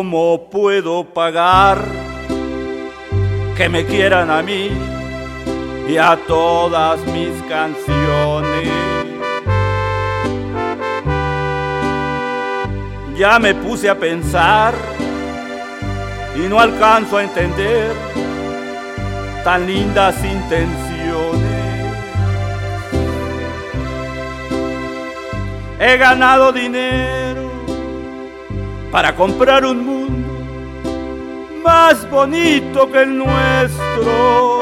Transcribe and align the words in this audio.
¿Cómo 0.00 0.48
puedo 0.50 1.04
pagar 1.04 1.76
que 3.54 3.68
me 3.68 3.84
quieran 3.84 4.30
a 4.30 4.40
mí 4.40 4.70
y 5.86 5.98
a 5.98 6.18
todas 6.26 6.98
mis 7.08 7.30
canciones? 7.42 8.70
Ya 13.14 13.38
me 13.38 13.54
puse 13.54 13.90
a 13.90 13.94
pensar 13.94 14.72
y 16.34 16.48
no 16.48 16.58
alcanzo 16.58 17.18
a 17.18 17.22
entender 17.22 17.92
tan 19.44 19.66
lindas 19.66 20.16
intenciones. 20.24 21.42
He 25.78 25.98
ganado 25.98 26.52
dinero 26.52 27.29
para 28.90 29.14
comprar 29.14 29.64
un 29.64 29.86
mundo 29.86 30.28
más 31.64 32.08
bonito 32.10 32.90
que 32.90 33.02
el 33.02 33.18
nuestro. 33.18 34.60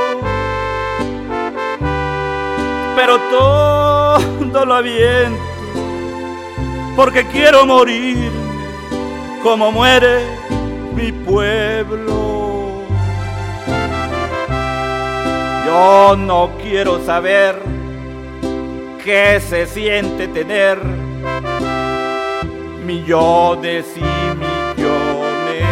Pero 2.96 3.18
todo 3.30 4.64
lo 4.66 4.74
aviento 4.74 5.48
porque 6.96 7.24
quiero 7.28 7.64
morir 7.64 8.28
como 9.42 9.70
muere 9.70 10.20
mi 10.96 11.12
pueblo. 11.12 12.82
Yo 15.64 16.16
no 16.16 16.50
quiero 16.60 17.04
saber 17.04 17.56
qué 19.04 19.40
se 19.40 19.66
siente 19.66 20.26
tener 20.26 20.78
millones 22.88 23.84
y 23.96 24.00
millones. 24.00 25.66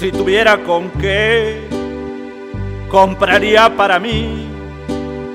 Si 0.00 0.10
tuviera 0.10 0.58
con 0.64 0.90
qué, 1.00 1.68
compraría 2.90 3.72
para 3.76 4.00
mí 4.00 4.48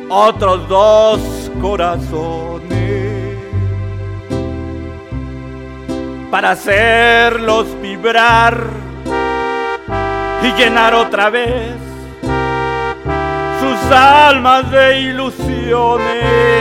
otros 0.10 0.68
dos 0.68 1.22
corazones 1.62 2.60
para 6.30 6.52
hacerlos 6.52 7.66
vibrar 7.82 8.58
y 10.44 10.52
llenar 10.62 10.94
otra 10.96 11.30
vez 11.30 11.78
sus 13.62 13.92
almas 13.96 14.70
de 14.70 15.00
ilusiones 15.00 16.52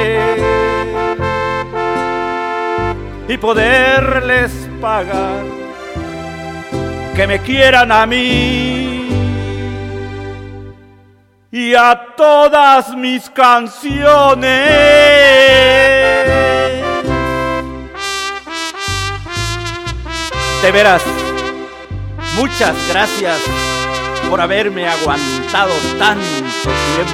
y 3.31 3.39
poderles 3.39 4.51
pagar 4.81 5.45
que 7.15 7.27
me 7.29 7.39
quieran 7.39 7.93
a 7.93 8.05
mí 8.05 9.09
y 11.53 11.75
a 11.77 12.07
todas 12.17 12.97
mis 12.97 13.31
canciones. 13.31 14.43
De 20.63 20.73
veras, 20.73 21.03
muchas 22.35 22.75
gracias 22.89 23.39
por 24.29 24.41
haberme 24.41 24.89
aguantado 24.89 25.75
tanto 26.01 26.25
tiempo. 26.65 27.13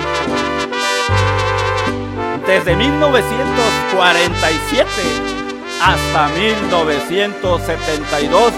Desde 2.46 2.74
1947 2.74 5.35
hasta 5.82 6.28
1972 6.28 8.52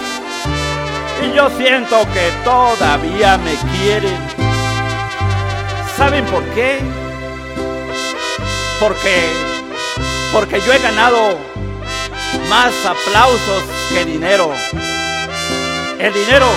y 1.25 1.31
yo 1.35 1.49
siento 1.57 1.97
que 2.13 2.31
todavía 2.43 3.37
me 3.37 3.55
quieren. 3.77 4.17
¿Saben 5.97 6.25
por 6.25 6.43
qué? 6.55 6.79
Porque 8.79 9.29
porque 10.31 10.61
yo 10.61 10.71
he 10.71 10.79
ganado 10.79 11.37
más 12.49 12.73
aplausos 12.85 13.63
que 13.89 14.05
dinero. 14.05 14.53
El 15.99 16.13
dinero 16.13 16.47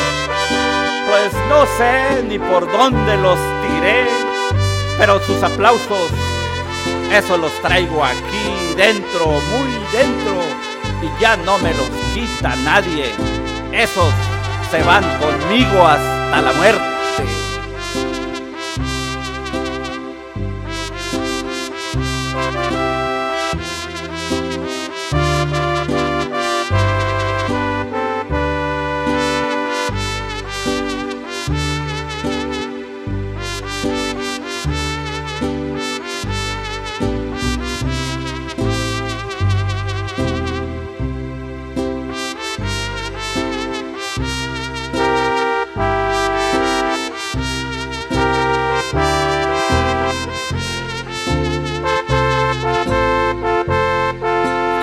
pues 1.08 1.32
no 1.48 1.66
sé 1.76 2.22
ni 2.28 2.38
por 2.38 2.70
dónde 2.70 3.16
los 3.16 3.38
tiré, 3.62 4.06
pero 4.98 5.18
sus 5.20 5.42
aplausos 5.42 6.10
eso 7.12 7.36
los 7.36 7.52
traigo 7.60 8.02
aquí 8.02 8.74
dentro, 8.76 9.26
muy 9.26 9.72
dentro, 9.92 10.40
y 11.02 11.20
ya 11.20 11.36
no 11.36 11.58
me 11.58 11.74
los 11.74 11.88
quita 12.14 12.56
nadie. 12.56 13.12
Esos 13.70 14.12
se 14.70 14.82
van 14.82 15.04
conmigo 15.18 15.86
hasta 15.86 16.40
la 16.40 16.52
muerte. 16.54 16.92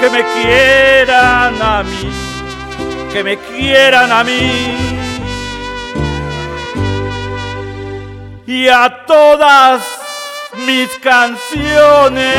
Que 0.09 0.17
me 0.17 0.23
quieran 0.41 1.61
a 1.61 1.83
mí, 1.83 2.11
que 3.13 3.23
me 3.23 3.37
quieran 3.37 4.11
a 4.11 4.23
mí 4.23 4.75
y 8.47 8.67
a 8.67 9.05
todas 9.05 9.81
mis 10.65 10.89
canciones. 10.97 12.38